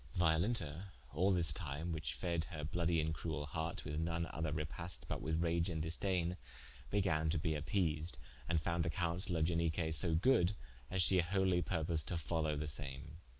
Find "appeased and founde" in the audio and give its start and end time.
7.53-8.81